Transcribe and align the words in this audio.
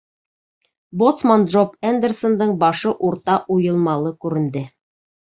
Боцман 1.01 1.43
Джоб 1.51 1.75
Эндерсондың 1.89 2.53
башы 2.63 2.93
урта 3.09 3.35
уйылмала 3.57 4.15
күренде: 4.25 4.65